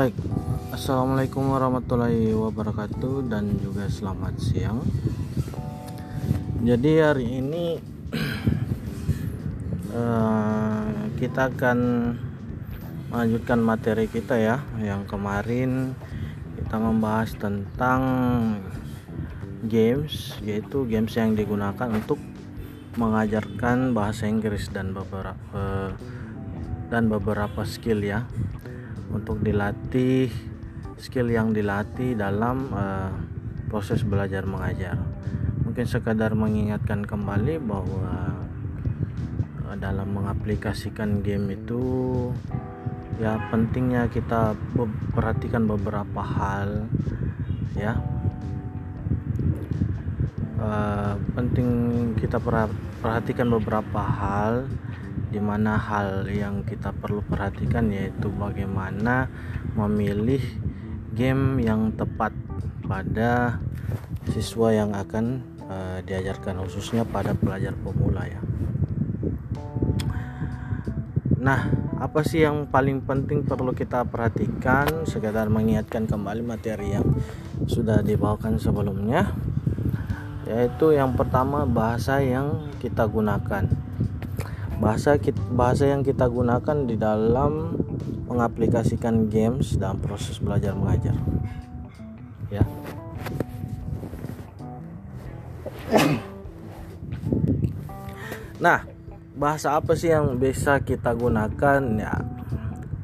[0.00, 0.16] Baik,
[0.72, 4.80] Assalamualaikum warahmatullahi wabarakatuh dan juga selamat siang.
[6.64, 7.76] Jadi hari ini
[9.92, 10.88] uh,
[11.20, 11.78] kita akan
[13.12, 15.92] melanjutkan materi kita ya, yang kemarin
[16.56, 18.00] kita membahas tentang
[19.68, 22.16] games, yaitu games yang digunakan untuk
[22.96, 25.92] mengajarkan bahasa Inggris dan beberapa
[26.88, 28.24] dan beberapa skill ya
[29.10, 30.30] untuk dilatih
[31.00, 33.10] skill yang dilatih dalam uh,
[33.72, 35.00] proses belajar mengajar.
[35.64, 38.36] Mungkin sekadar mengingatkan kembali bahwa
[39.64, 41.82] uh, dalam mengaplikasikan game itu
[43.22, 44.56] ya pentingnya kita
[45.14, 46.84] perhatikan beberapa hal
[47.78, 47.96] ya.
[50.60, 51.68] Uh, penting
[52.20, 52.36] kita
[53.00, 54.68] perhatikan beberapa hal
[55.30, 59.30] di mana hal yang kita perlu perhatikan yaitu bagaimana
[59.78, 60.42] memilih
[61.14, 62.34] game yang tepat
[62.82, 63.62] pada
[64.30, 68.42] siswa yang akan uh, diajarkan khususnya pada pelajar pemula ya.
[71.40, 75.08] Nah, apa sih yang paling penting perlu kita perhatikan?
[75.08, 77.16] Sekedar mengingatkan kembali materi yang
[77.64, 79.32] sudah dibawakan sebelumnya,
[80.44, 83.72] yaitu yang pertama bahasa yang kita gunakan
[84.80, 85.20] bahasa
[85.52, 87.76] bahasa yang kita gunakan di dalam
[88.26, 91.14] mengaplikasikan games dalam proses belajar mengajar.
[92.48, 92.64] Ya.
[98.56, 98.88] Nah
[99.36, 101.80] bahasa apa sih yang bisa kita gunakan?
[102.00, 102.24] Ya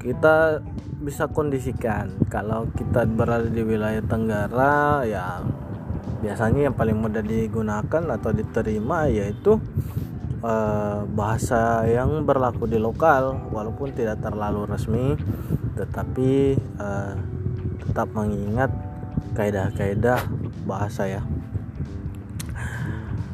[0.01, 0.65] kita
[1.05, 2.17] bisa kondisikan.
[2.33, 5.45] Kalau kita berada di wilayah Tenggara ya
[6.25, 9.61] biasanya yang paling mudah digunakan atau diterima yaitu
[10.37, 15.17] Eh, bahasa yang berlaku di lokal walaupun tidak terlalu resmi
[15.73, 17.17] tetapi uh,
[17.81, 18.69] tetap mengingat
[19.33, 20.21] kaidah-kaidah
[20.69, 21.23] bahasa ya.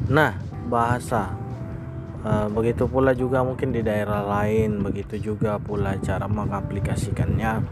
[0.07, 0.39] Nah
[0.71, 1.35] bahasa
[2.23, 7.67] uh, begitu pula juga mungkin di daerah lain begitu juga pula cara mengaplikasikannya.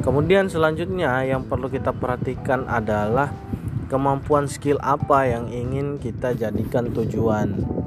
[0.00, 3.28] Kemudian selanjutnya yang perlu kita perhatikan adalah
[3.92, 7.81] kemampuan skill apa yang ingin kita jadikan tujuan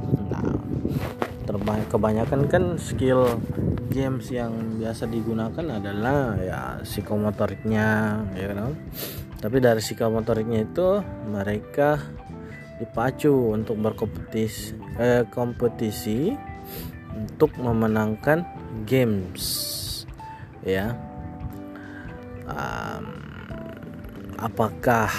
[1.65, 3.41] kebanyakan kan skill
[3.89, 7.87] games yang biasa digunakan adalah ya psikomotoriknya
[8.37, 8.77] ya kan
[9.41, 12.01] tapi dari psikomotoriknya itu mereka
[12.77, 16.35] dipacu untuk berkompetisi eh, kompetisi
[17.15, 18.43] untuk memenangkan
[18.83, 19.43] games
[20.65, 20.97] ya.
[22.45, 23.05] Um,
[24.35, 25.09] apakah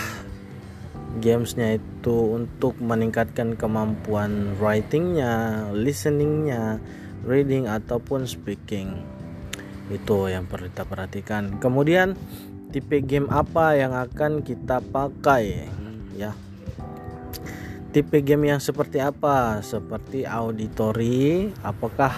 [1.19, 6.79] gamesnya itu untuk meningkatkan kemampuan writingnya, listeningnya,
[7.27, 9.03] reading ataupun speaking.
[9.91, 11.59] Itu yang perlu kita perhatikan.
[11.59, 12.15] Kemudian
[12.71, 15.71] tipe game apa yang akan kita pakai
[16.15, 16.33] ya.
[17.95, 19.65] Tipe game yang seperti apa?
[19.65, 22.13] Seperti auditory, apakah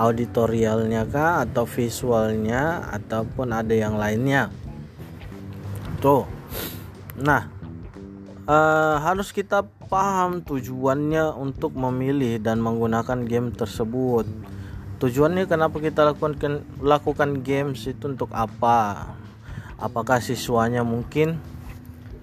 [0.00, 4.48] auditorialnya kah atau visualnya ataupun ada yang lainnya?
[6.00, 6.24] Tuh.
[7.20, 7.57] Nah,
[8.48, 14.24] uh, harus kita paham tujuannya untuk memilih dan menggunakan game tersebut.
[14.98, 19.14] Tujuannya kenapa kita lakukan lakukan games itu untuk apa?
[19.78, 21.38] Apakah siswanya mungkin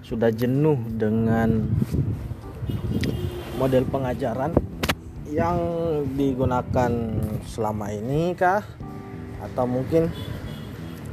[0.04, 1.72] sudah jenuh dengan
[3.56, 4.52] model pengajaran
[5.32, 5.56] yang
[6.12, 6.92] digunakan
[7.48, 8.60] selama ini kah?
[9.40, 10.12] Atau mungkin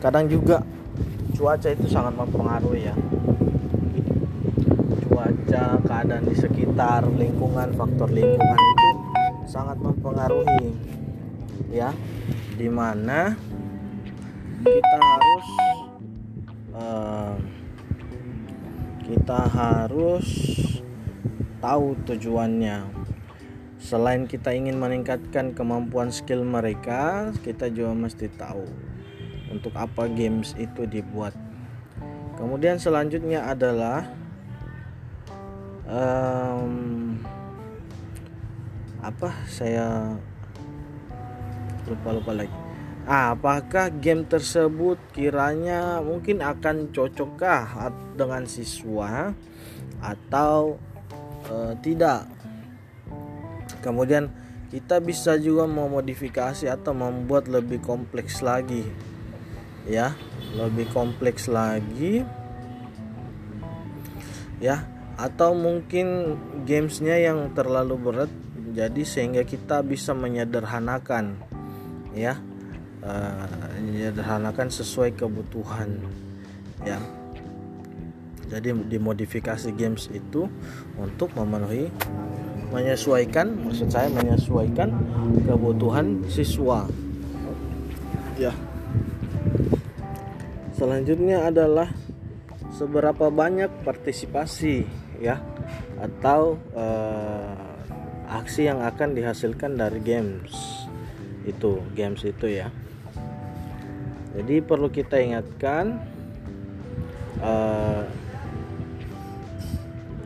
[0.03, 0.67] kadang juga
[1.31, 2.95] cuaca itu sangat mempengaruhi ya
[5.23, 8.89] cuaca keadaan di sekitar lingkungan faktor lingkungan itu
[9.47, 10.75] sangat mempengaruhi
[11.71, 11.95] ya.
[12.59, 13.31] Di mana
[14.67, 15.47] kita harus
[16.75, 17.35] uh,
[19.07, 20.27] kita harus
[21.63, 22.83] tahu tujuannya.
[23.79, 28.67] Selain kita ingin meningkatkan kemampuan skill mereka kita juga mesti tahu
[29.47, 31.31] untuk apa games itu dibuat.
[32.35, 34.22] Kemudian selanjutnya adalah
[35.87, 37.19] um,
[39.03, 40.15] apa saya
[41.87, 42.55] lupa lupa lagi.
[43.03, 49.35] Ah, apakah game tersebut kiranya mungkin akan cocokkah dengan siswa
[49.99, 50.79] atau
[51.51, 52.31] uh, tidak?
[53.83, 54.31] Kemudian
[54.71, 58.87] kita bisa juga memodifikasi atau membuat lebih kompleks lagi.
[59.83, 60.15] Ya
[60.55, 62.23] lebih kompleks lagi.
[64.63, 68.31] Ya atau mungkin gamesnya yang terlalu berat
[68.73, 71.37] jadi sehingga kita bisa menyederhanakan
[72.17, 72.37] ya.
[73.03, 75.99] Uh, menyederhanakan sesuai kebutuhan
[76.87, 76.95] ya.
[78.47, 80.47] Jadi dimodifikasi games itu
[80.95, 81.91] untuk memenuhi
[82.71, 84.95] menyesuaikan maksud saya menyesuaikan
[85.45, 86.87] kebutuhan siswa.
[88.39, 88.55] Ya.
[90.73, 91.91] Selanjutnya adalah
[92.73, 94.89] seberapa banyak partisipasi
[95.21, 95.39] ya
[96.01, 97.73] atau uh,
[98.27, 100.51] aksi yang akan dihasilkan dari games
[101.45, 102.73] itu games itu ya.
[104.33, 106.01] Jadi perlu kita ingatkan
[107.37, 108.09] uh,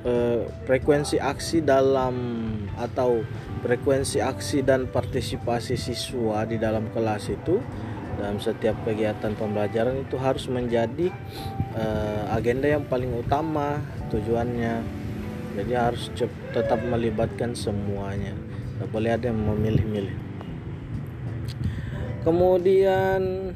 [0.08, 2.16] uh, frekuensi aksi dalam
[2.80, 3.28] atau
[3.66, 7.60] frekuensi aksi dan partisipasi siswa di dalam kelas itu
[8.18, 11.14] dalam setiap kegiatan pembelajaran itu harus menjadi
[11.78, 13.80] uh, agenda yang paling utama
[14.10, 14.82] tujuannya.
[15.58, 16.14] Jadi harus
[16.54, 18.34] tetap melibatkan semuanya.
[18.78, 20.18] Tidak boleh ada yang memilih-milih.
[22.22, 23.54] Kemudian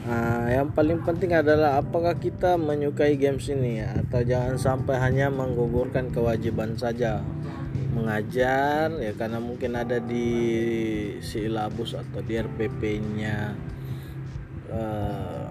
[0.00, 3.78] Nah, yang paling penting adalah apakah kita menyukai games ini?
[3.78, 7.22] Atau jangan sampai hanya menggugurkan kewajiban saja
[7.90, 10.28] mengajar ya karena mungkin ada di
[11.20, 13.54] silabus atau di RPP-nya
[14.70, 15.46] uh, eh,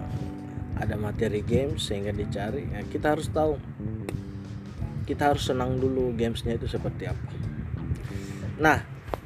[0.80, 2.64] ada materi games sehingga dicari.
[2.72, 3.60] Ya kita harus tahu.
[5.04, 7.30] Kita harus senang dulu gamesnya itu seperti apa.
[8.56, 8.78] Nah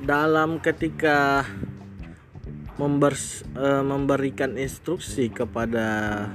[0.03, 1.47] dalam ketika
[2.75, 3.15] member,
[3.55, 6.27] uh, memberikan instruksi kepada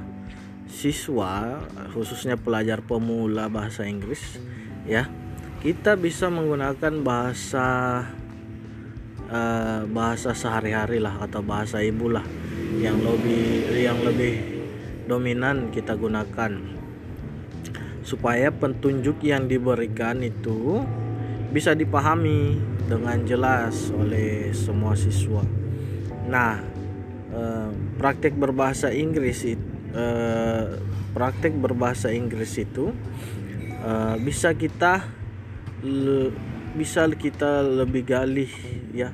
[0.70, 1.66] siswa
[1.98, 4.38] khususnya pelajar pemula bahasa Inggris
[4.86, 5.10] ya
[5.60, 7.68] kita bisa menggunakan bahasa
[9.28, 12.24] uh, bahasa sehari-hari lah atau bahasa ibu lah
[12.80, 14.40] yang lebih yang lebih
[15.04, 16.80] dominan kita gunakan
[18.06, 20.80] supaya petunjuk yang diberikan itu
[21.52, 22.56] bisa dipahami
[22.90, 25.46] dengan jelas oleh semua siswa.
[26.26, 26.62] Nah,
[27.30, 30.78] eh, praktek berbahasa Inggris itu eh,
[31.14, 32.94] praktek berbahasa Inggris itu
[33.82, 35.19] eh, bisa kita
[35.84, 36.34] le,
[36.76, 38.48] bisa kita lebih gali
[38.96, 39.14] ya,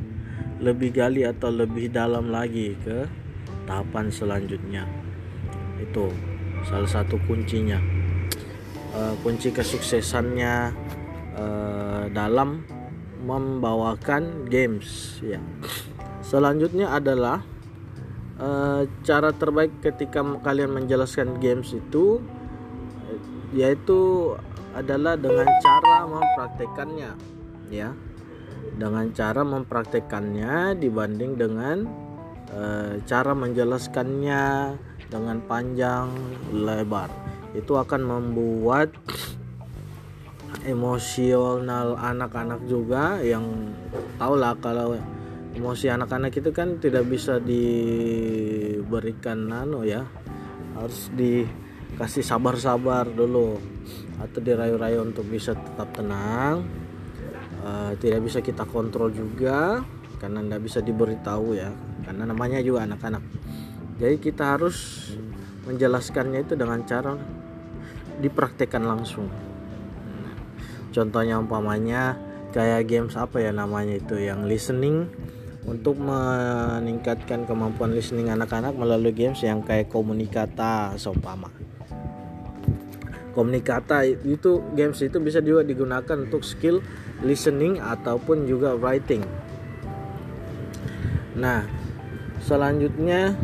[0.59, 3.05] lebih gali atau lebih dalam lagi ke
[3.65, 4.83] tahapan selanjutnya.
[5.81, 6.13] Itu
[6.65, 7.77] salah satu kuncinya.
[9.27, 10.71] kunci kesuksesannya
[12.15, 12.63] dalam
[13.27, 15.43] membawakan games ya.
[16.23, 17.43] Selanjutnya adalah
[18.39, 22.23] uh, cara terbaik ketika kalian menjelaskan games itu
[23.53, 24.33] yaitu
[24.75, 27.11] adalah dengan cara mempraktekannya
[27.69, 27.93] ya.
[28.75, 31.87] Dengan cara mempraktekannya dibanding dengan
[32.51, 34.75] uh, cara menjelaskannya
[35.07, 36.11] dengan panjang
[36.51, 37.07] lebar.
[37.55, 38.91] Itu akan membuat
[40.65, 43.71] emosional anak-anak juga yang
[44.17, 44.97] tahulah kalau
[45.55, 48.27] emosi anak-anak itu kan tidak bisa diberikan
[49.47, 50.03] nano ya
[50.75, 51.07] harus
[51.95, 53.55] dikasih sabar-sabar dulu.
[54.19, 56.67] Atau dirayu-rayu untuk bisa tetap tenang.
[57.63, 59.81] Uh, tidak bisa kita kontrol juga
[60.19, 61.71] karena tidak bisa diberitahu ya.
[62.03, 63.23] Karena namanya juga anak-anak.
[63.95, 65.07] Jadi kita harus
[65.63, 67.15] menjelaskannya itu dengan cara
[68.19, 69.31] dipraktekkan langsung.
[70.91, 72.19] Contohnya umpamanya
[72.51, 75.07] kayak games apa ya namanya itu yang listening.
[75.65, 81.49] Untuk meningkatkan kemampuan listening anak-anak melalui games yang kayak komunikata seumpama
[83.35, 86.79] komunikata itu games itu bisa juga digunakan untuk skill
[87.19, 89.21] listening ataupun juga writing.
[91.35, 91.67] Nah
[92.39, 93.35] selanjutnya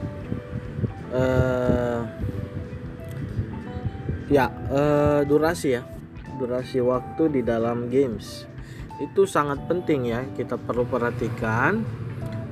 [1.12, 2.02] uh,
[4.32, 5.84] ya uh, durasi ya.
[6.40, 8.48] Durasi waktu di dalam games.
[8.98, 11.84] Itu sangat penting ya kita perlu perhatikan.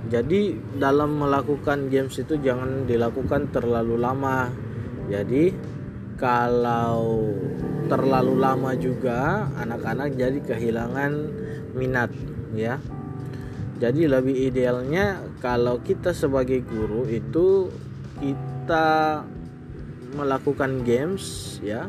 [0.10, 4.50] Jadi dalam melakukan games itu jangan dilakukan terlalu lama.
[5.10, 5.53] Jadi
[6.19, 7.31] kalau
[7.89, 11.11] terlalu lama juga anak-anak jadi kehilangan
[11.73, 12.11] minat
[12.53, 12.77] ya
[13.79, 17.71] jadi lebih idealnya kalau kita sebagai guru itu
[18.19, 19.23] kita
[20.13, 21.88] melakukan games ya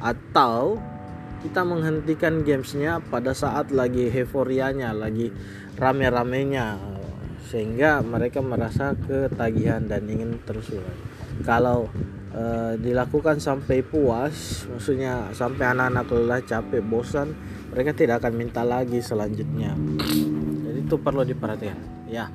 [0.00, 0.80] atau
[1.44, 5.28] kita menghentikan gamesnya pada saat lagi euforianya lagi
[5.76, 6.78] rame-ramenya
[7.50, 11.00] sehingga mereka merasa ketagihan dan ingin terus ulang.
[11.44, 11.90] Kalau
[12.32, 12.44] e,
[12.80, 17.36] dilakukan sampai puas, maksudnya sampai anak-anak lelah, capek, bosan,
[17.70, 19.76] mereka tidak akan minta lagi selanjutnya.
[20.66, 22.32] Jadi itu perlu diperhatikan, ya.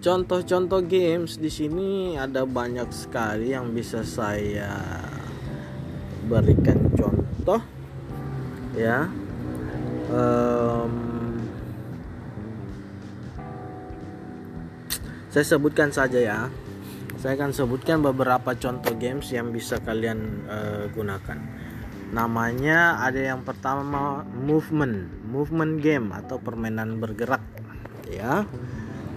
[0.00, 4.80] Contoh-contoh games di sini ada banyak sekali yang bisa saya
[6.24, 7.60] berikan contoh,
[8.72, 9.12] ya.
[10.10, 11.10] Um,
[15.30, 16.50] saya sebutkan saja ya
[17.20, 21.36] saya akan sebutkan beberapa contoh games yang bisa kalian uh, gunakan.
[22.16, 25.28] Namanya ada yang pertama movement.
[25.28, 27.44] Movement game atau permainan bergerak
[28.08, 28.48] ya.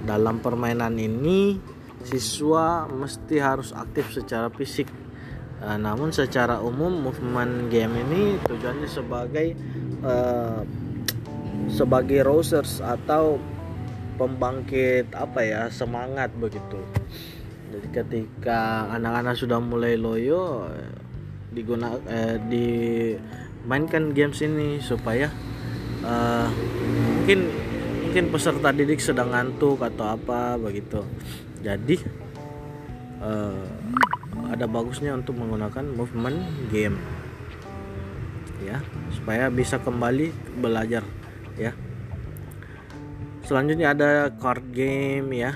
[0.04, 1.56] Dalam permainan ini
[2.04, 4.92] siswa mesti harus aktif secara fisik.
[5.64, 9.56] Uh, namun secara umum movement game ini tujuannya sebagai
[10.04, 10.60] uh,
[11.72, 13.40] sebagai rousers atau
[14.20, 16.84] pembangkit apa ya semangat begitu
[17.94, 20.66] ketika anak-anak sudah mulai loyo
[21.54, 25.30] diguna eh, dimainkan games ini supaya
[26.02, 26.50] uh,
[27.22, 27.54] mungkin
[28.10, 31.06] mungkin peserta didik sedang ngantuk atau apa begitu.
[31.62, 32.02] Jadi
[33.22, 33.66] uh,
[34.50, 36.42] ada bagusnya untuk menggunakan movement
[36.74, 36.98] game
[38.66, 38.82] ya
[39.14, 41.06] supaya bisa kembali belajar
[41.62, 41.78] ya.
[43.46, 45.54] Selanjutnya ada card game ya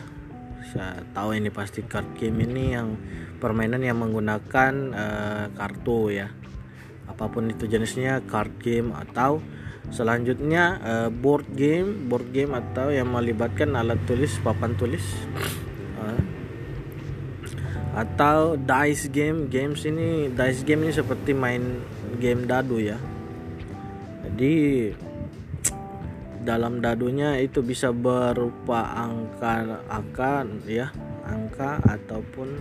[0.67, 2.99] saya tahu ini pasti card game ini yang
[3.39, 6.27] permainan yang menggunakan uh, kartu ya.
[7.07, 9.39] Apa pun itu jenisnya card game atau
[9.87, 15.03] selanjutnya uh, board game board game atau yang melibatkan alat tulis papan tulis.
[15.97, 16.19] Uh,
[17.97, 21.79] atau dice game games ini dice game ini seperti main
[22.19, 22.99] game dadu ya.
[24.27, 24.91] Jadi
[26.47, 30.87] dalam dadunya itu bisa berupa angka angka ya
[31.27, 32.55] angka ataupun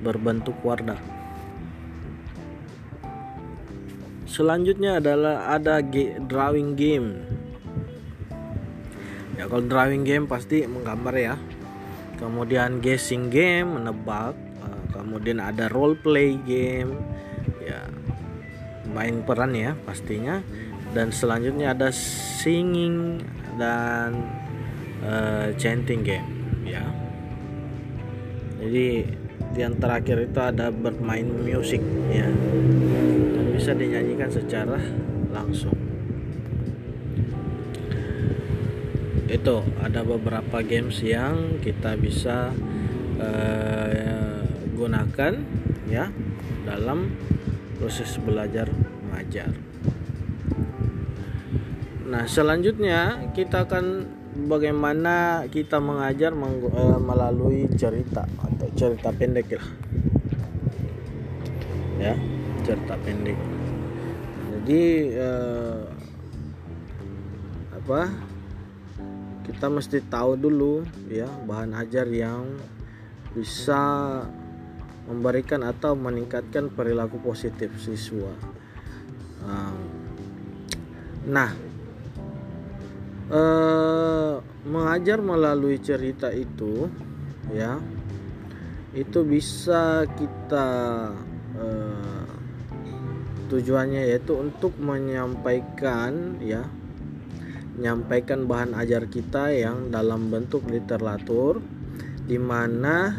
[0.00, 0.96] berbentuk warna.
[4.24, 5.84] Selanjutnya adalah ada
[6.24, 7.20] drawing game.
[9.36, 11.36] Ya kalau drawing game pasti menggambar ya.
[12.16, 14.36] Kemudian guessing game menebak.
[14.36, 16.96] Eh, kemudian ada role play game.
[17.60, 17.88] Ya
[18.88, 20.40] main peran ya pastinya
[20.96, 23.20] dan selanjutnya ada singing
[23.60, 24.24] dan
[25.04, 26.28] uh, chanting game
[26.64, 26.84] ya.
[28.58, 29.04] Jadi
[29.54, 32.28] yang terakhir itu ada bermain musik ya.
[33.34, 34.78] Dan bisa dinyanyikan secara
[35.30, 35.74] langsung.
[39.28, 42.50] Itu ada beberapa games yang kita bisa
[43.20, 44.40] uh,
[44.72, 45.32] gunakan
[45.90, 46.08] ya
[46.64, 47.12] dalam
[47.76, 48.72] proses belajar
[49.04, 49.67] mengajar.
[52.08, 54.08] Nah, selanjutnya kita akan
[54.48, 59.68] bagaimana kita mengajar uh, melalui cerita atau cerita pendek lah.
[62.00, 62.16] Ya,
[62.64, 63.36] cerita pendek.
[64.48, 64.82] Jadi
[65.20, 65.84] uh,
[67.76, 68.08] apa?
[69.44, 72.56] Kita mesti tahu dulu ya bahan ajar yang
[73.36, 73.80] bisa
[75.04, 78.32] memberikan atau meningkatkan perilaku positif siswa.
[81.28, 81.67] Nah,
[83.32, 84.34] eh,
[84.68, 86.88] mengajar melalui cerita itu
[87.52, 87.80] ya
[88.96, 90.68] itu bisa kita
[91.56, 92.28] eh,
[93.48, 96.68] tujuannya yaitu untuk menyampaikan ya
[97.78, 101.62] menyampaikan bahan ajar kita yang dalam bentuk literatur
[102.28, 103.16] di mana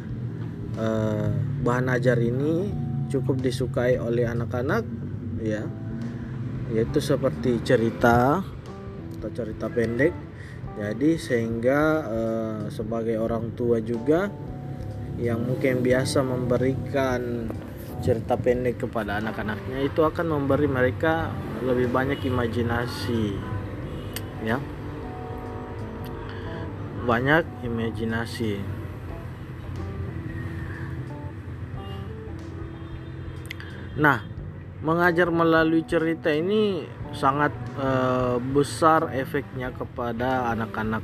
[0.77, 1.31] eh,
[1.65, 2.69] bahan ajar ini
[3.09, 4.85] cukup disukai oleh anak-anak
[5.41, 5.65] ya
[6.69, 8.45] yaitu seperti cerita
[9.19, 10.15] atau cerita pendek.
[10.79, 14.31] Jadi sehingga uh, sebagai orang tua juga
[15.19, 17.51] yang mungkin biasa memberikan
[17.99, 23.35] cerita pendek kepada anak-anaknya itu akan memberi mereka lebih banyak imajinasi
[24.47, 24.55] ya.
[27.03, 28.63] Banyak imajinasi.
[33.99, 34.38] Nah
[34.79, 37.89] mengajar melalui cerita ini sangat e,
[38.39, 41.03] besar efeknya kepada anak-anak.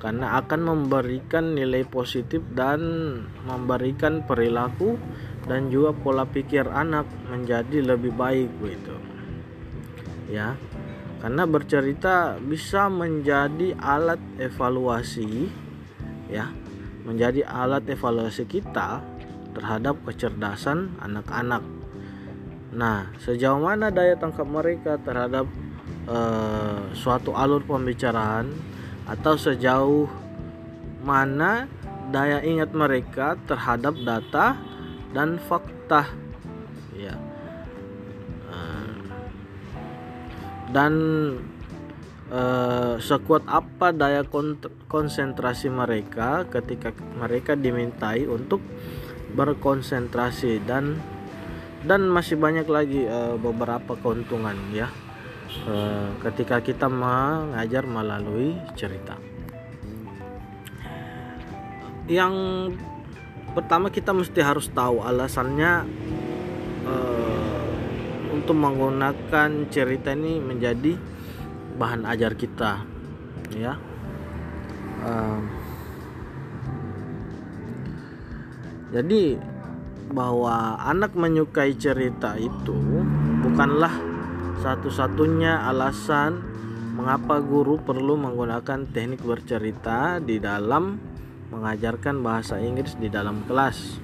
[0.00, 2.80] Karena akan memberikan nilai positif dan
[3.44, 4.96] memberikan perilaku
[5.44, 8.96] dan juga pola pikir anak menjadi lebih baik begitu
[10.30, 10.54] ya
[11.20, 15.50] karena bercerita bisa menjadi alat evaluasi
[16.30, 16.48] ya
[17.04, 19.02] menjadi alat evaluasi kita
[19.52, 21.66] terhadap kecerdasan anak-anak
[22.70, 25.50] Nah, sejauh mana daya tangkap mereka terhadap
[26.06, 28.46] uh, suatu alur pembicaraan
[29.10, 30.06] atau sejauh
[31.02, 31.66] mana
[32.14, 34.54] daya ingat mereka terhadap data
[35.10, 36.06] dan fakta,
[36.94, 37.18] ya.
[38.46, 39.02] Uh,
[40.70, 40.92] dan
[42.30, 44.22] uh, sekuat apa daya
[44.86, 48.62] konsentrasi mereka ketika mereka dimintai untuk
[49.34, 50.98] berkonsentrasi dan
[51.84, 54.88] dan masih banyak lagi uh, beberapa keuntungan ya.
[55.66, 59.18] Uh, ketika kita mengajar melalui cerita.
[62.06, 62.34] Yang
[63.50, 65.90] pertama kita mesti harus tahu alasannya
[66.86, 67.70] uh,
[68.30, 70.94] untuk menggunakan cerita ini menjadi
[71.74, 72.86] bahan ajar kita
[73.58, 73.74] ya.
[75.02, 75.42] Uh,
[78.94, 79.49] jadi
[80.10, 82.76] bahwa anak menyukai cerita itu
[83.46, 83.94] bukanlah
[84.60, 86.42] satu-satunya alasan
[86.98, 91.00] mengapa guru perlu menggunakan teknik bercerita di dalam
[91.48, 93.96] mengajarkan bahasa Inggris di dalam kelas.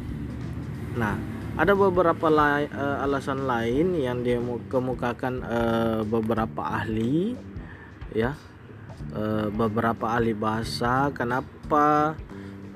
[0.97, 1.15] Nah,
[1.61, 7.37] ada beberapa la uh, alasan lain yang dikemukakan uh, beberapa ahli
[8.17, 8.33] ya.
[9.13, 12.17] Uh, beberapa ahli bahasa kenapa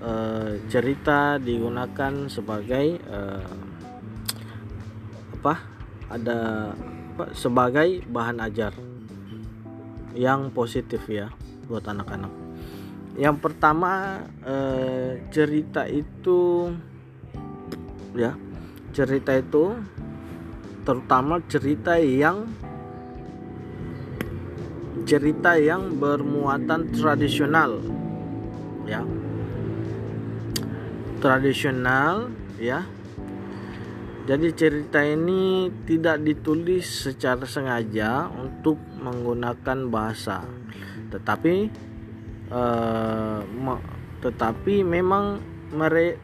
[0.00, 3.48] uh, cerita digunakan sebagai uh,
[5.40, 5.54] apa?
[6.10, 6.38] Ada
[7.20, 7.36] apa?
[7.36, 8.72] sebagai bahan ajar
[10.16, 11.28] yang positif ya
[11.68, 12.32] buat anak-anak
[13.20, 16.72] yang pertama eh, cerita itu
[18.16, 18.32] ya
[18.96, 19.76] cerita itu
[20.88, 22.48] terutama cerita yang
[25.04, 27.84] cerita yang bermuatan tradisional
[28.88, 29.04] ya
[31.20, 32.82] tradisional ya
[34.24, 40.44] jadi cerita ini tidak ditulis secara sengaja untuk menggunakan bahasa
[41.12, 41.70] tetapi
[42.50, 43.40] uh,
[44.20, 45.40] tetapi memang
[45.72, 46.20] mere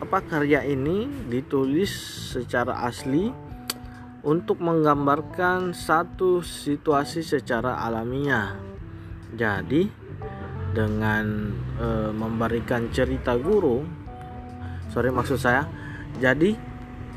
[0.00, 1.92] apa karya ini ditulis
[2.32, 3.28] secara asli
[4.20, 8.56] untuk menggambarkan satu situasi secara alamiah.
[9.32, 9.88] Jadi
[10.72, 13.82] dengan e, memberikan cerita guru,
[14.90, 15.70] sorry maksud saya,
[16.18, 16.58] jadi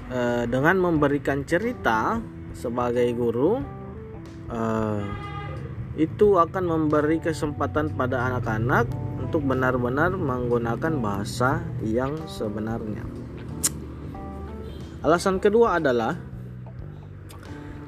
[0.10, 2.22] e, dengan memberikan cerita
[2.54, 3.60] sebagai guru,
[4.50, 4.62] e,
[5.94, 8.90] itu akan memberi kesempatan pada anak-anak
[9.22, 13.04] untuk benar-benar menggunakan bahasa yang sebenarnya.
[15.04, 16.16] Alasan kedua adalah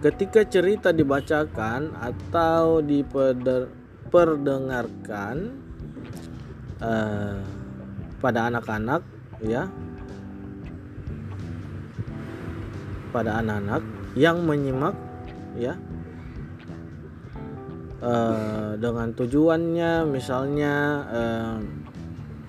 [0.03, 5.35] ketika cerita dibacakan atau diperdengarkan
[6.83, 7.39] uh,
[8.19, 9.14] pada anak-anak
[9.45, 9.69] ya
[13.15, 13.83] pada anak-anak
[14.19, 14.95] yang menyimak
[15.55, 15.79] ya
[18.03, 20.73] uh, dengan tujuannya misalnya
[21.07, 21.57] uh,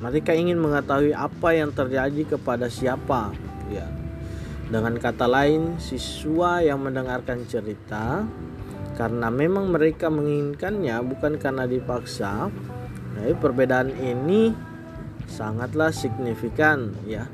[0.02, 3.32] mereka ingin mengetahui apa yang terjadi kepada siapa
[3.72, 3.87] ya.
[4.66, 8.26] Dengan kata lain siswa yang mendengarkan cerita
[8.98, 12.48] karena memang mereka menginginkannya bukan karena dipaksa
[13.16, 14.52] nah perbedaan ini
[15.26, 17.26] sangatlah signifikan ya.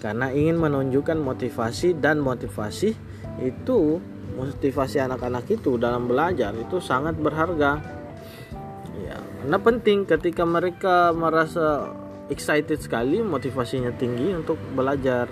[0.00, 2.94] Karena ingin menunjukkan motivasi dan motivasi
[3.42, 3.98] itu
[4.36, 7.80] motivasi anak-anak itu dalam belajar itu sangat berharga.
[9.02, 11.94] Ya karena penting ketika mereka merasa
[12.28, 15.30] excited sekali motivasinya tinggi untuk belajar.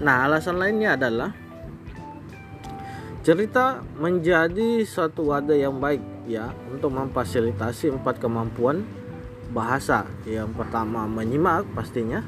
[0.00, 1.30] Nah alasan lainnya adalah
[3.24, 8.84] cerita menjadi satu wadah yang baik ya untuk memfasilitasi empat kemampuan
[9.54, 10.10] bahasa.
[10.26, 12.20] Yang pertama menyimak pastinya.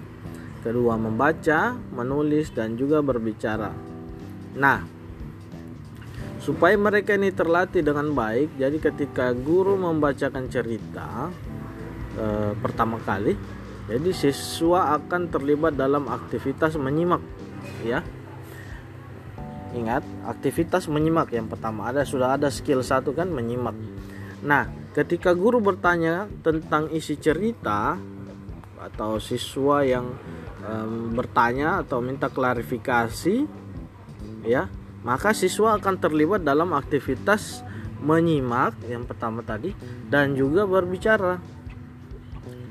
[0.63, 3.75] Kedua membaca menulis dan juga berbicara.
[4.55, 4.97] Nah
[6.47, 11.35] supaya mereka ini terlatih dengan baik jadi ketika guru membacakan cerita
[12.15, 13.35] e, pertama kali
[13.91, 17.23] jadi siswa akan terlibat dalam aktivitas menyimak
[17.83, 18.03] ya.
[19.75, 23.75] Ingat aktivitas menyimak yang pertama ada sudah ada skill satu kan menyimak.
[24.43, 28.01] Nah ketika guru bertanya tentang isi cerita
[28.81, 30.17] atau siswa yang
[30.65, 33.45] um, bertanya atau minta klarifikasi
[34.49, 34.73] ya
[35.05, 37.61] maka siswa akan terlibat dalam aktivitas
[38.01, 39.77] menyimak yang pertama tadi
[40.09, 41.41] dan juga berbicara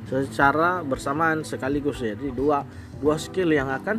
[0.06, 2.02] secara bersamaan sekaligus.
[2.02, 2.62] Jadi dua
[3.02, 3.98] dua skill yang akan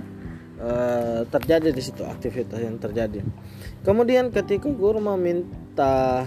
[0.62, 3.20] uh, terjadi di situ aktivitas yang terjadi.
[3.82, 6.24] Kemudian ketika guru meminta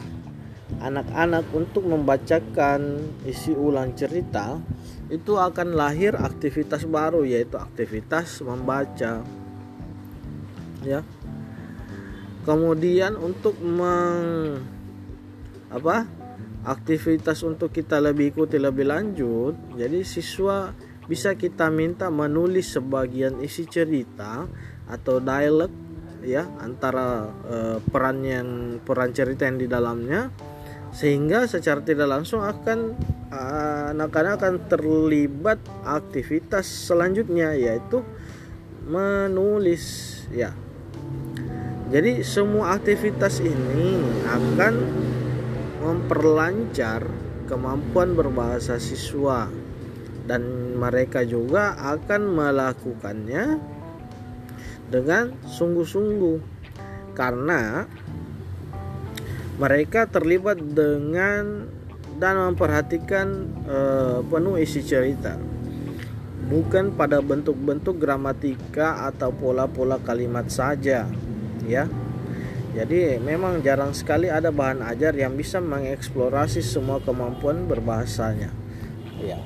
[0.78, 4.62] anak-anak untuk membacakan isi ulang cerita
[5.10, 9.26] itu akan lahir aktivitas baru yaitu aktivitas membaca.
[10.86, 11.02] Ya.
[12.46, 14.62] Kemudian untuk meng
[15.70, 16.06] apa
[16.66, 20.74] aktivitas untuk kita lebih ikuti lebih lanjut jadi siswa
[21.06, 24.50] bisa kita minta menulis sebagian isi cerita
[24.90, 25.70] atau dialog
[26.26, 28.50] ya antara uh, peran yang
[28.84, 30.30] peran cerita yang di dalamnya
[30.90, 32.98] sehingga secara tidak langsung akan
[33.94, 38.02] anak-anak uh, akan terlibat aktivitas selanjutnya yaitu
[38.90, 40.54] menulis ya.
[41.90, 43.98] Jadi semua aktivitas ini
[44.30, 44.74] akan
[45.82, 47.02] memperlancar
[47.50, 49.50] kemampuan berbahasa siswa.
[50.30, 53.58] Dan mereka juga akan melakukannya
[54.94, 56.38] dengan sungguh-sungguh.
[57.18, 57.90] Karena
[59.60, 61.68] mereka terlibat dengan
[62.16, 63.28] dan memperhatikan
[63.68, 65.36] uh, penuh isi cerita.
[66.50, 71.06] Bukan pada bentuk-bentuk gramatika atau pola-pola kalimat saja
[71.68, 71.86] ya.
[72.70, 78.50] Jadi memang jarang sekali ada bahan ajar yang bisa mengeksplorasi semua kemampuan berbahasanya.
[79.20, 79.42] Ya,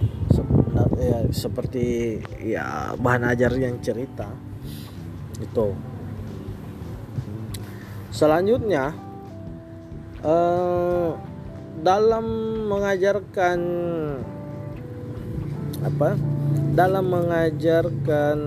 [1.02, 4.30] ya seperti ya bahan ajar yang cerita.
[5.42, 5.74] Itu.
[8.14, 9.13] Selanjutnya
[10.24, 11.10] eh,
[11.84, 12.26] dalam
[12.72, 13.60] mengajarkan
[15.84, 16.10] apa?
[16.74, 18.38] Dalam mengajarkan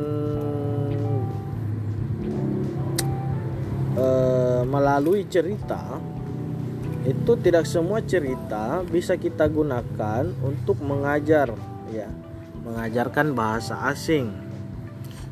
[3.96, 6.00] eh, melalui cerita
[7.06, 11.54] itu tidak semua cerita bisa kita gunakan untuk mengajar
[11.94, 12.10] ya.
[12.66, 14.34] Mengajarkan bahasa asing.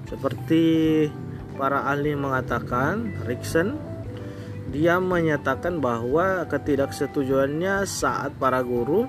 [0.07, 1.11] Seperti
[1.59, 3.75] para ahli mengatakan Rickson
[4.75, 9.07] dia menyatakan bahwa ketidaksetujuannya saat para guru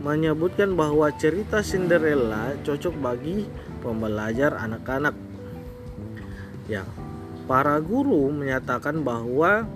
[0.00, 3.44] menyebutkan bahwa cerita Cinderella cocok bagi
[3.84, 5.12] pembelajar anak-anak.
[6.72, 6.88] Ya,
[7.44, 9.68] para guru menyatakan bahwa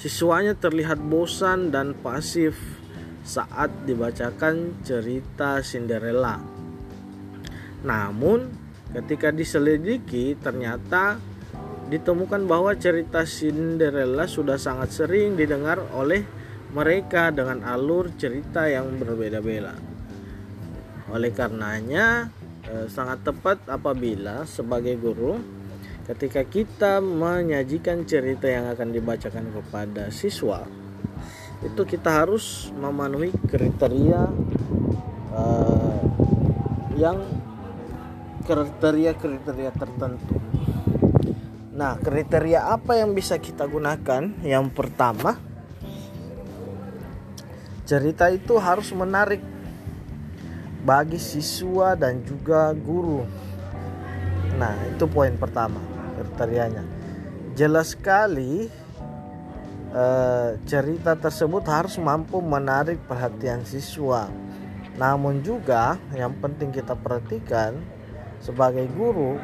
[0.00, 2.56] siswanya terlihat bosan dan pasif
[3.28, 6.40] saat dibacakan cerita Cinderella.
[7.84, 8.48] Namun,
[8.96, 11.20] ketika diselidiki ternyata
[11.86, 16.26] ditemukan bahwa cerita Cinderella sudah sangat sering didengar oleh
[16.74, 19.78] mereka dengan alur cerita yang berbeda-beda.
[21.14, 22.26] Oleh karenanya,
[22.66, 25.38] eh, sangat tepat apabila sebagai guru
[26.10, 30.66] ketika kita menyajikan cerita yang akan dibacakan kepada siswa,
[31.62, 34.26] itu kita harus memenuhi kriteria
[35.38, 36.02] eh,
[36.98, 37.22] yang
[38.42, 40.46] kriteria-kriteria tertentu
[41.76, 44.32] Nah, kriteria apa yang bisa kita gunakan?
[44.40, 45.36] Yang pertama,
[47.84, 49.44] cerita itu harus menarik
[50.88, 53.28] bagi siswa dan juga guru.
[54.56, 55.76] Nah, itu poin pertama
[56.16, 56.80] kriterianya.
[57.52, 58.72] Jelas sekali
[59.92, 64.32] eh, cerita tersebut harus mampu menarik perhatian siswa.
[64.96, 67.76] Namun juga yang penting kita perhatikan
[68.40, 69.36] sebagai guru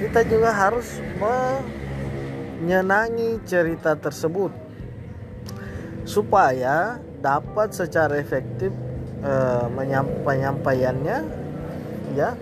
[0.00, 1.00] kita juga harus
[2.60, 4.52] menyenangi cerita tersebut
[6.02, 8.74] supaya dapat secara efektif
[9.22, 11.22] uh, menyampaikannya
[12.12, 12.34] ya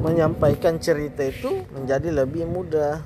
[0.00, 3.02] menyampaikan cerita itu menjadi lebih mudah.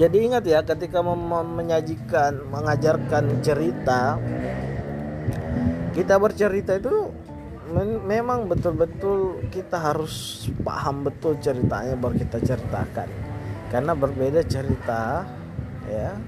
[0.00, 4.16] Jadi ingat ya ketika menyajikan mengajarkan cerita
[5.92, 7.12] kita bercerita itu
[8.04, 13.08] memang betul-betul kita harus paham betul ceritanya baru kita ceritakan.
[13.70, 15.22] Karena berbeda cerita
[15.86, 16.18] ya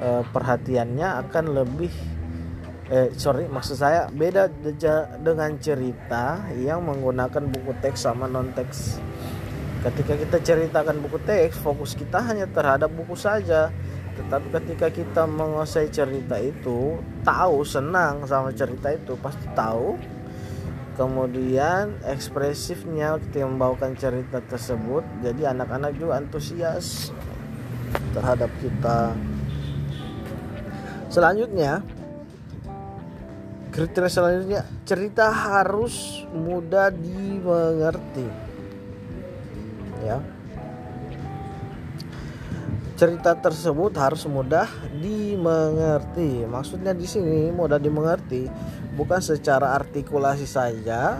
[0.00, 1.92] e, perhatiannya akan lebih
[2.84, 4.52] eh sorry maksud saya beda
[5.24, 9.00] dengan cerita yang menggunakan buku teks sama non teks.
[9.84, 13.68] Ketika kita ceritakan buku teks fokus kita hanya terhadap buku saja.
[14.14, 19.98] Tetapi ketika kita menguasai cerita itu tahu senang sama cerita itu pasti tahu
[20.94, 27.10] kemudian ekspresifnya ketika membawakan cerita tersebut jadi anak-anak juga antusias
[28.14, 29.14] terhadap kita.
[31.10, 31.82] Selanjutnya
[33.74, 38.26] kriteria selanjutnya cerita harus mudah dimengerti.
[40.02, 40.33] Ya
[42.94, 44.70] cerita tersebut harus mudah
[45.02, 46.46] dimengerti.
[46.46, 48.46] Maksudnya di sini mudah dimengerti
[48.94, 51.18] bukan secara artikulasi saja,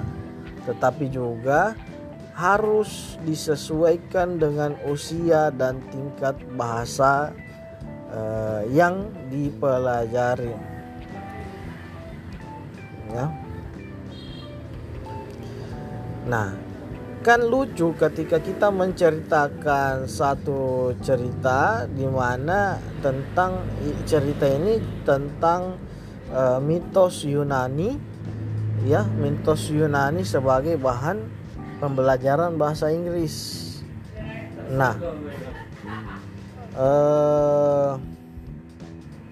[0.67, 1.75] tetapi juga
[2.35, 7.31] harus disesuaikan dengan usia dan tingkat bahasa
[8.11, 10.55] eh, yang dipelajari.
[13.15, 13.27] Ya.
[16.27, 16.57] Nah,
[17.25, 23.65] kan lucu ketika kita menceritakan satu cerita di mana tentang
[24.05, 24.77] cerita ini
[25.09, 25.81] tentang
[26.29, 27.97] uh, mitos Yunani
[28.85, 31.25] ya mitos Yunani sebagai bahan
[31.81, 33.65] pembelajaran bahasa Inggris.
[34.69, 34.93] Nah,
[36.77, 37.97] uh,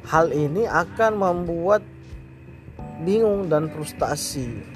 [0.09, 1.85] hal ini akan membuat
[3.05, 4.72] bingung dan frustasi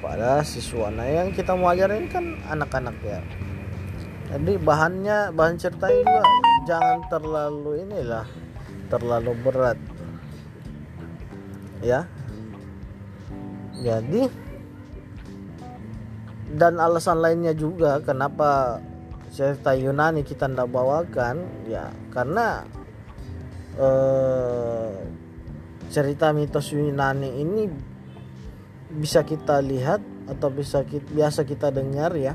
[0.00, 3.20] pada siswa nah yang kita mau ajarin kan anak-anak ya.
[4.30, 6.22] Jadi bahannya bahan cerita juga
[6.64, 8.26] jangan terlalu inilah
[8.88, 9.78] terlalu berat.
[11.84, 12.08] Ya.
[13.80, 14.28] Jadi
[16.50, 18.82] dan alasan lainnya juga kenapa
[19.30, 22.66] cerita Yunani kita tidak bawakan ya karena
[23.78, 24.90] eh,
[25.90, 27.89] cerita mitos Yunani ini
[28.90, 32.34] bisa kita lihat atau bisa kita, biasa kita dengar ya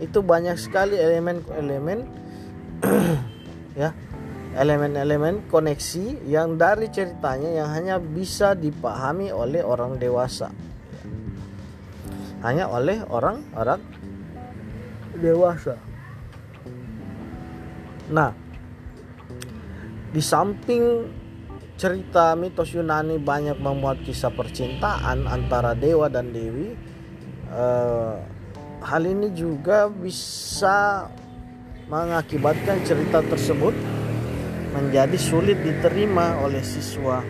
[0.00, 2.08] itu banyak sekali elemen-elemen
[3.80, 3.92] ya
[4.56, 10.50] elemen-elemen koneksi yang dari ceritanya yang hanya bisa dipahami oleh orang dewasa.
[12.42, 13.78] Hanya oleh orang-orang
[15.14, 15.76] dewasa.
[18.10, 18.34] Nah
[20.10, 21.06] di samping
[21.80, 26.76] cerita mitos Yunani banyak memuat kisah percintaan antara dewa dan dewi
[27.48, 28.14] eh,
[28.84, 31.08] hal ini juga bisa
[31.88, 33.72] mengakibatkan cerita tersebut
[34.76, 37.24] menjadi sulit diterima oleh siswa.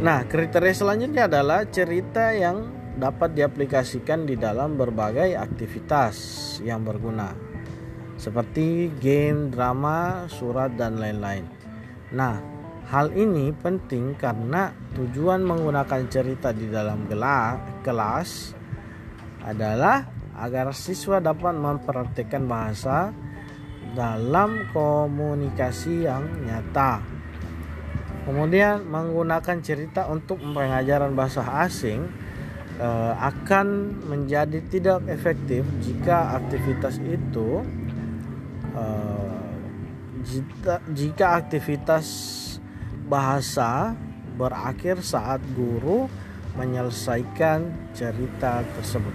[0.00, 6.16] Nah, kriteria selanjutnya adalah cerita yang dapat diaplikasikan di dalam berbagai aktivitas
[6.64, 7.36] yang berguna,
[8.16, 11.65] seperti game, drama, surat, dan lain-lain.
[12.14, 12.38] Nah,
[12.86, 17.10] hal ini penting karena tujuan menggunakan cerita di dalam
[17.82, 18.54] kelas
[19.42, 20.06] adalah
[20.38, 23.10] agar siswa dapat mempraktikkan bahasa
[23.96, 27.02] dalam komunikasi yang nyata.
[28.26, 32.06] Kemudian menggunakan cerita untuk pengajaran bahasa asing
[32.78, 37.62] eh, akan menjadi tidak efektif jika aktivitas itu
[38.74, 39.15] eh,
[40.26, 42.06] jika, jika aktivitas
[43.06, 43.94] bahasa
[44.34, 46.10] berakhir saat guru
[46.58, 49.14] menyelesaikan cerita tersebut.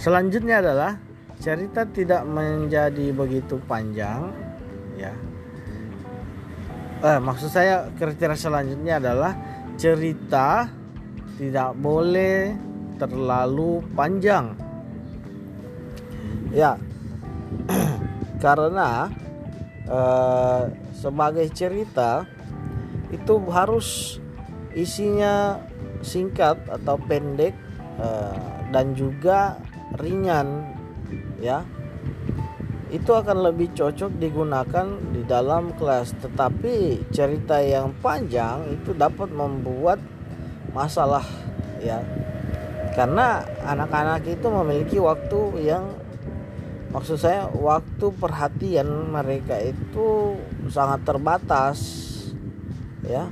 [0.00, 0.98] Selanjutnya adalah
[1.38, 4.32] cerita tidak menjadi begitu panjang
[4.96, 5.12] ya.
[7.04, 9.36] Eh, maksud saya kriteria selanjutnya adalah
[9.76, 10.70] cerita
[11.36, 12.54] tidak boleh
[12.96, 14.54] terlalu panjang.
[16.54, 16.78] Ya.
[18.44, 19.10] Karena
[19.88, 20.62] eh,
[20.96, 22.24] sebagai cerita
[23.12, 24.18] itu harus
[24.74, 25.62] isinya
[26.02, 27.54] singkat atau pendek
[28.00, 28.38] eh,
[28.74, 29.58] dan juga
[30.00, 30.74] ringan
[31.38, 31.62] ya.
[32.94, 36.14] Itu akan lebih cocok digunakan di dalam kelas.
[36.22, 39.98] Tetapi cerita yang panjang itu dapat membuat
[40.70, 41.26] masalah
[41.82, 41.98] ya.
[42.94, 46.03] Karena anak-anak itu memiliki waktu yang
[46.94, 50.38] maksud saya waktu perhatian mereka itu
[50.70, 51.78] sangat terbatas
[53.02, 53.26] ya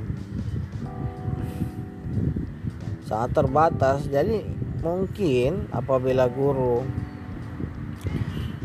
[3.06, 4.42] sangat terbatas jadi
[4.82, 6.82] mungkin apabila guru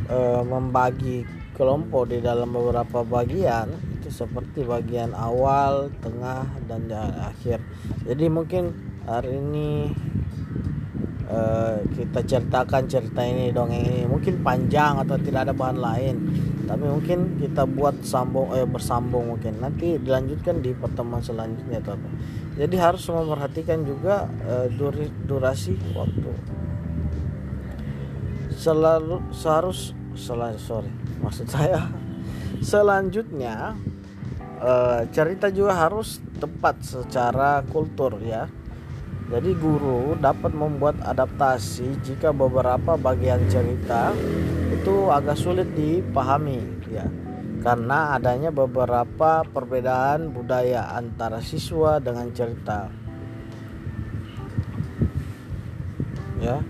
[0.09, 3.69] e, membagi kelompok di dalam beberapa bagian
[4.07, 6.87] itu seperti bagian awal, tengah dan
[7.19, 7.59] akhir.
[8.07, 8.71] Jadi mungkin
[9.03, 9.91] hari ini
[11.27, 11.39] e,
[11.93, 16.15] kita ceritakan cerita ini dongeng ini mungkin panjang atau tidak ada bahan lain.
[16.67, 19.59] Tapi mungkin kita buat sambung eh bersambung mungkin.
[19.59, 22.09] Nanti dilanjutkan di pertemuan selanjutnya atau apa
[22.57, 24.65] jadi harus memperhatikan juga uh,
[25.29, 26.31] durasi waktu.
[28.57, 30.89] Selalu seharus sel sorry
[31.23, 31.85] maksud saya.
[32.57, 33.77] Selanjutnya
[34.57, 38.49] uh, cerita juga harus tepat secara kultur ya
[39.27, 44.15] jadi guru dapat membuat adaptasi jika beberapa bagian cerita
[44.71, 47.03] itu agak sulit dipahami ya
[47.67, 52.87] karena adanya beberapa perbedaan budaya antara siswa dengan cerita.
[56.37, 56.63] Ya.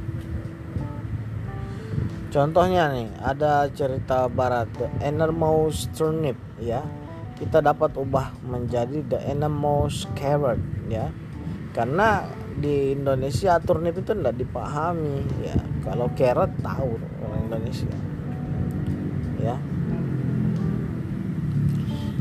[2.34, 6.82] Contohnya nih, ada cerita barat The Enormous Turnip ya.
[7.38, 10.58] Kita dapat ubah menjadi The Enormous Carrot
[10.90, 11.14] ya.
[11.78, 12.26] Karena
[12.58, 15.58] di Indonesia turnip itu tidak dipahami ya.
[15.86, 17.94] Kalau carrot tahu orang Indonesia.
[19.38, 19.56] Ya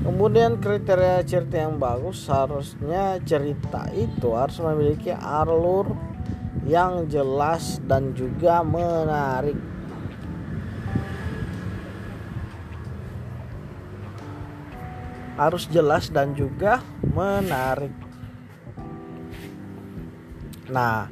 [0.07, 5.99] Kemudian kriteria cerita yang bagus harusnya cerita itu harus memiliki alur
[6.62, 9.59] yang jelas dan juga menarik.
[15.35, 18.06] Harus jelas dan juga menarik.
[20.70, 21.11] Nah,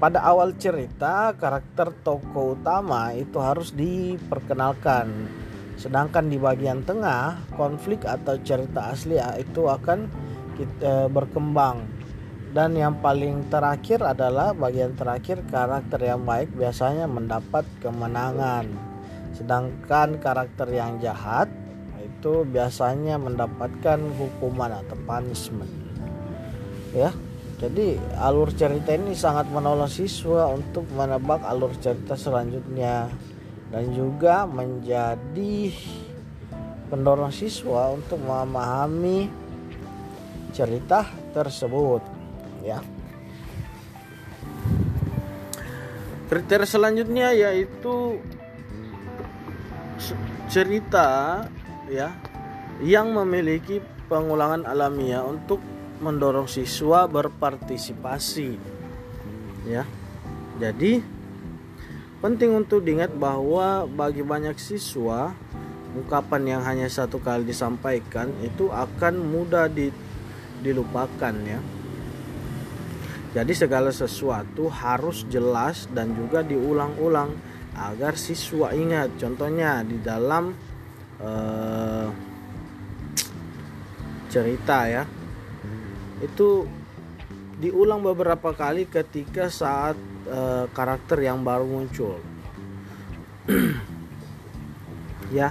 [0.00, 5.30] pada awal cerita karakter tokoh utama itu harus diperkenalkan
[5.74, 10.06] Sedangkan di bagian tengah, konflik atau cerita asli ah, itu akan
[10.54, 11.82] kita berkembang.
[12.54, 18.70] Dan yang paling terakhir adalah bagian terakhir karakter yang baik biasanya mendapat kemenangan.
[19.34, 21.50] Sedangkan karakter yang jahat
[21.98, 25.82] itu biasanya mendapatkan hukuman atau punishment.
[26.94, 27.10] ya
[27.64, 33.08] jadi alur cerita ini sangat menolong siswa untuk menebak alur cerita selanjutnya
[33.72, 35.72] dan juga menjadi
[36.92, 39.32] pendorong siswa untuk memahami
[40.52, 42.04] cerita tersebut
[42.60, 42.84] ya.
[46.28, 48.20] Kriteria selanjutnya yaitu
[50.52, 51.40] cerita
[51.88, 52.12] ya
[52.84, 53.80] yang memiliki
[54.12, 55.64] pengulangan alamiah untuk
[56.02, 58.56] mendorong siswa berpartisipasi.
[59.68, 59.86] Ya.
[60.58, 61.02] Jadi
[62.22, 65.34] penting untuk diingat bahwa bagi banyak siswa
[65.94, 69.90] ungkapan yang hanya satu kali disampaikan itu akan mudah di,
[70.62, 71.60] dilupakan ya.
[73.34, 77.34] Jadi segala sesuatu harus jelas dan juga diulang-ulang
[77.74, 79.18] agar siswa ingat.
[79.18, 80.54] Contohnya di dalam
[81.18, 82.06] uh,
[84.30, 85.02] cerita ya
[86.22, 86.68] itu
[87.58, 89.96] diulang beberapa kali ketika saat
[90.28, 92.18] uh, karakter yang baru muncul.
[95.32, 95.50] Ya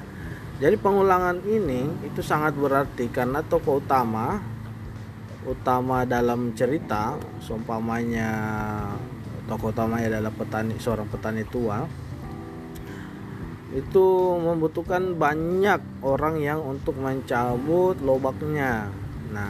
[0.63, 4.39] jadi pengulangan ini itu sangat berarti karena tokoh utama
[5.43, 8.31] utama dalam cerita seumpamanya
[9.49, 11.83] tokoh utamanya adalah petani seorang petani tua
[13.75, 14.05] itu
[14.37, 18.93] membutuhkan banyak orang yang untuk mencabut lobaknya.
[19.33, 19.49] Nah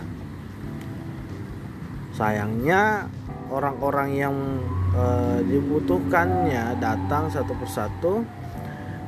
[2.13, 3.09] sayangnya
[3.49, 4.35] orang-orang yang
[4.93, 5.05] e,
[5.45, 8.21] dibutuhkannya datang satu persatu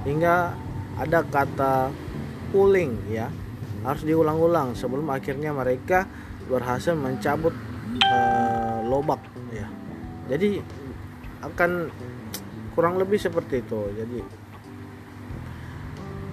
[0.06, 0.54] hingga
[0.98, 1.90] ada kata
[2.50, 3.30] pulling ya.
[3.86, 6.10] Harus diulang-ulang sebelum akhirnya mereka
[6.50, 7.54] berhasil mencabut
[8.02, 8.18] e,
[8.86, 9.22] lobak
[9.54, 9.70] ya.
[10.30, 10.62] Jadi
[11.46, 11.94] akan
[12.74, 13.82] kurang lebih seperti itu.
[13.94, 14.20] Jadi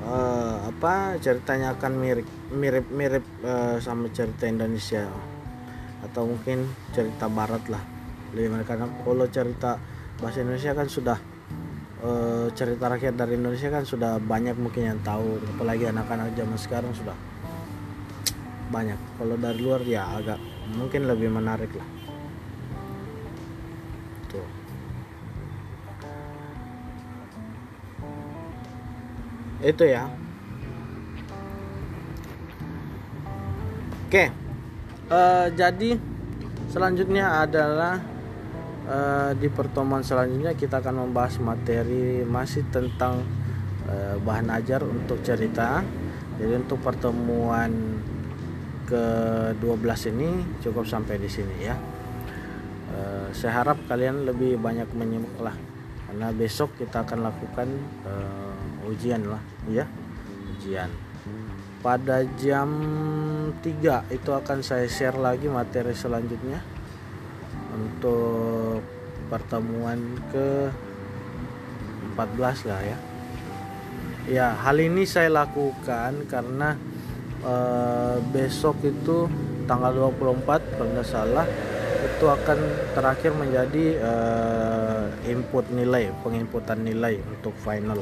[0.02, 5.06] uh, apa ceritanya akan mirip mirip mirip uh, sama cerita Indonesia
[6.02, 7.82] atau mungkin cerita barat lah.
[8.34, 9.78] Lebih karena kalau cerita
[10.18, 11.18] bahasa Indonesia kan sudah
[12.02, 15.38] uh, cerita rakyat dari Indonesia kan sudah banyak mungkin yang tahu.
[15.56, 17.14] Apalagi anak-anak zaman sekarang sudah
[18.74, 18.98] banyak.
[19.20, 20.42] Kalau dari luar ya agak
[20.74, 21.88] mungkin lebih menarik lah.
[24.32, 24.48] Tuh.
[29.62, 30.10] Itu ya.
[34.12, 34.41] Oke
[35.12, 36.00] uh, jadi
[36.72, 38.00] selanjutnya adalah
[38.88, 43.20] uh, di pertemuan selanjutnya kita akan membahas materi masih tentang
[43.86, 45.84] uh, bahan ajar untuk cerita.
[46.40, 48.00] Jadi untuk pertemuan
[48.88, 50.30] ke-12 ini
[50.64, 51.76] cukup sampai di sini ya.
[52.92, 55.56] Uh, saya harap kalian lebih banyak menyimak lah.
[56.08, 57.68] Karena besok kita akan lakukan
[58.08, 59.84] uh, ujian lah ya.
[60.56, 60.88] Ujian
[61.82, 62.70] pada jam
[63.58, 66.62] 3 itu akan saya share lagi materi selanjutnya
[67.74, 68.86] untuk
[69.26, 69.98] pertemuan
[70.30, 70.70] ke
[72.14, 72.98] 14 lah ya.
[74.30, 76.78] Ya hal ini saya lakukan karena
[77.42, 79.26] uh, besok itu
[79.66, 81.46] tanggal 24 kalau nggak salah
[82.02, 82.58] itu akan
[82.94, 87.98] terakhir menjadi uh, input nilai penginputan nilai untuk final.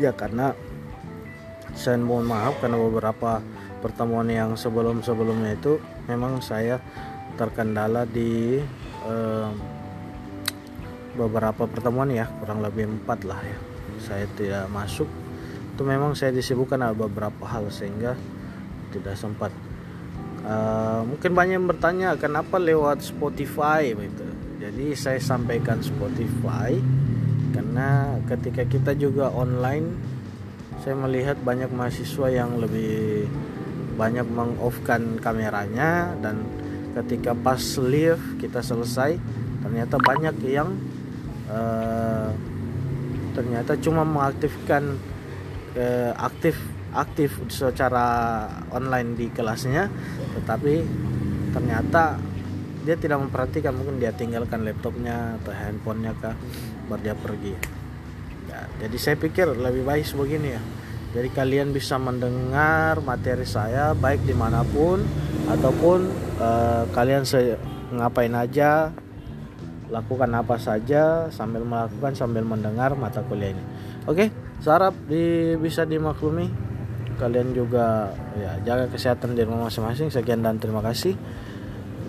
[0.00, 0.56] Ya karena
[1.74, 3.42] saya mohon maaf karena beberapa
[3.84, 5.76] pertemuan yang sebelum-sebelumnya itu
[6.08, 6.80] memang saya
[7.34, 8.62] terkendala di
[9.04, 9.50] eh,
[11.14, 13.58] beberapa pertemuan ya kurang lebih empat lah ya.
[14.02, 15.06] Saya tidak masuk.
[15.74, 18.14] Itu memang saya disibukkan ada beberapa hal sehingga
[18.94, 19.50] tidak sempat.
[20.44, 24.28] Uh, mungkin banyak yang bertanya kenapa lewat Spotify gitu?
[24.60, 26.76] Jadi saya sampaikan Spotify
[27.56, 30.13] karena ketika kita juga online
[30.84, 33.24] saya melihat banyak mahasiswa yang lebih
[33.96, 36.44] banyak mengoffkan kameranya dan
[36.92, 39.16] ketika pas live kita selesai
[39.64, 40.76] ternyata banyak yang
[41.48, 42.28] uh,
[43.32, 45.00] ternyata cuma mengaktifkan
[45.72, 46.60] uh, aktif
[46.92, 49.88] aktif secara online di kelasnya
[50.36, 50.84] tetapi
[51.56, 52.20] ternyata
[52.84, 56.36] dia tidak memperhatikan mungkin dia tinggalkan laptopnya atau handphonenya kah
[56.92, 57.83] baru dia pergi
[58.78, 60.62] jadi saya pikir lebih baik sebegini ya.
[61.14, 64.98] Jadi kalian bisa mendengar materi saya baik di mana pun
[65.46, 66.10] ataupun
[66.42, 67.54] uh, kalian se
[67.94, 68.90] ngapain aja
[69.94, 73.62] lakukan apa saja sambil melakukan sambil mendengar mata kuliah ini.
[74.10, 76.50] Oke saya harap di, bisa dimaklumi.
[77.14, 80.10] Kalian juga ya jaga kesehatan di rumah masing-masing.
[80.10, 81.14] Sekian dan terima kasih.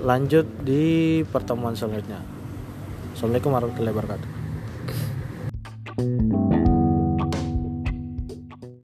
[0.02, 2.26] Lanjut di pertemuan selanjutnya.
[3.14, 4.35] Assalamualaikum warahmatullahi wabarakatuh
[5.98, 6.65] Thank you.